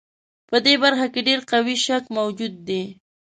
[0.49, 2.83] په دې برخه کې ډېر قوي شک موجود دی.